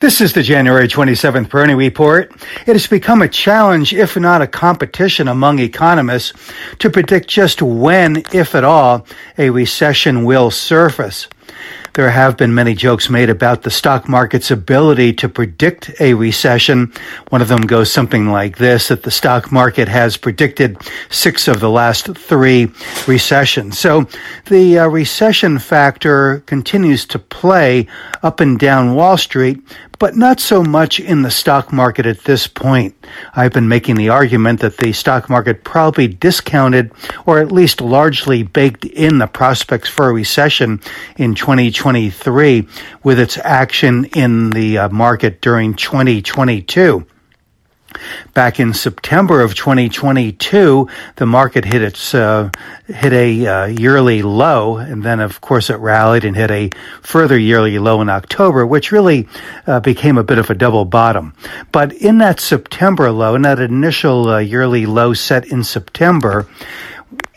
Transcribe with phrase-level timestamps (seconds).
[0.00, 2.32] This is the January 27th Peroni Report.
[2.66, 6.32] It has become a challenge, if not a competition among economists,
[6.78, 9.04] to predict just when, if at all,
[9.36, 11.28] a recession will surface.
[11.94, 16.92] There have been many jokes made about the stock market's ability to predict a recession.
[17.30, 20.78] One of them goes something like this, that the stock market has predicted
[21.10, 22.72] six of the last three
[23.08, 23.78] recessions.
[23.78, 24.06] So
[24.46, 27.88] the uh, recession factor continues to play
[28.22, 29.60] up and down Wall Street,
[30.00, 32.96] but not so much in the stock market at this point.
[33.36, 36.90] I've been making the argument that the stock market probably discounted
[37.26, 40.80] or at least largely baked in the prospects for a recession
[41.18, 42.66] in 2023
[43.04, 47.06] with its action in the uh, market during 2022.
[48.34, 52.50] Back in September of 2022, the market hit its uh,
[52.86, 56.70] hit a uh, yearly low, and then of course it rallied and hit a
[57.02, 59.28] further yearly low in October, which really
[59.66, 61.34] uh, became a bit of a double bottom.
[61.72, 66.46] But in that September low, in that initial uh, yearly low set in September,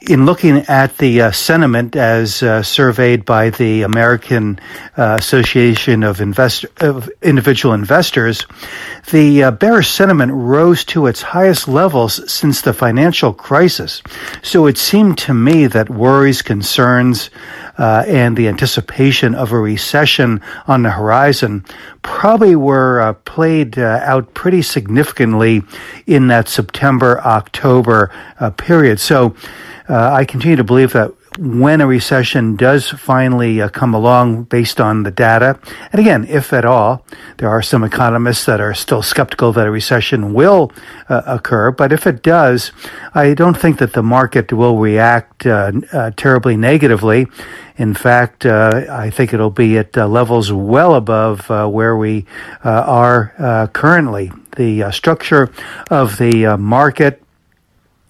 [0.10, 4.60] in looking at the uh, sentiment as uh, surveyed by the American
[4.98, 8.46] uh, Association of, Invest- of Individual Investors,
[9.12, 14.02] the uh, bearish sentiment rose to its highest levels since the financial crisis.
[14.42, 17.30] So it seemed to me that worries, concerns,
[17.78, 21.66] uh, and the anticipation of a recession on the horizon
[22.02, 25.64] probably were uh, played out pretty significantly
[26.06, 28.12] in that September October
[28.58, 29.00] period.
[29.00, 29.36] So
[29.90, 34.80] uh, I continue to believe that when a recession does finally uh, come along based
[34.80, 35.60] on the data,
[35.92, 37.06] and again, if at all,
[37.38, 40.72] there are some economists that are still skeptical that a recession will
[41.10, 42.72] uh, occur, but if it does,
[43.14, 47.28] I don't think that the market will react uh, uh terribly negatively.
[47.76, 52.26] In fact, uh, I think it'll be at uh, levels well above where we
[52.64, 54.32] are currently.
[54.56, 55.52] The structure
[55.90, 57.23] of the market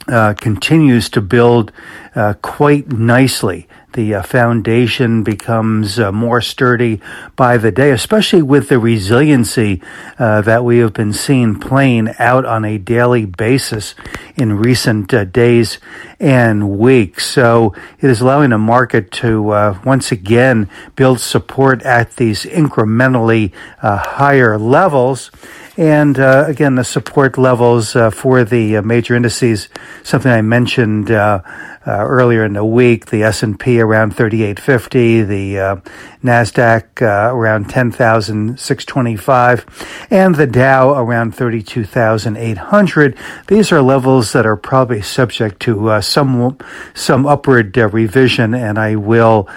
[0.07, 1.71] uh, continues to build
[2.15, 3.67] uh, quite nicely.
[3.93, 6.99] The uh, foundation becomes uh, more sturdy
[7.35, 9.81] by the day, especially with the resiliency
[10.17, 13.93] uh, that we have been seeing playing out on a daily basis
[14.35, 15.77] in recent days
[16.19, 17.27] and weeks.
[17.27, 19.43] So it is allowing the market to
[19.85, 25.29] once again build support at these incrementally higher levels.
[25.75, 29.69] And uh, again, the support levels uh, for the uh, major indices,
[30.03, 31.41] something I mentioned uh,
[31.85, 35.75] Uh, earlier in the week, the S&P around 3850, the uh,
[36.23, 43.17] Nasdaq uh, around 10,625, and the Dow around 32,800.
[43.47, 46.57] These are levels that are probably subject to uh, some
[46.93, 49.49] some upward revision, and I will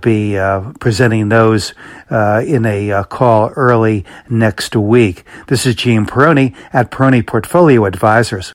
[0.00, 0.38] be
[0.78, 1.74] presenting those
[2.10, 5.24] in a call early next week.
[5.48, 8.54] This is Gene Peroni at Peroni Portfolio Advisors.